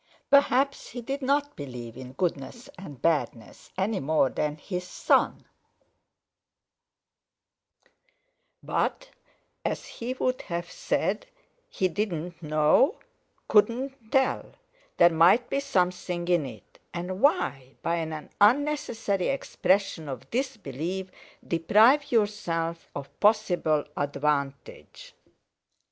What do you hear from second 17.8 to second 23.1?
by an unnecessary expression of disbelief, deprive yourself